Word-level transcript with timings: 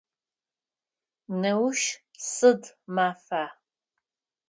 Неущ 1.41 1.81
сыд 2.33 2.61
мафа? 2.95 3.45